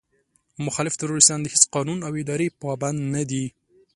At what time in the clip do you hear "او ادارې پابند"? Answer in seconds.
2.07-2.99